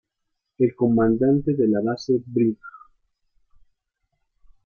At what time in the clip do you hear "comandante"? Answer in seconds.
0.73-1.53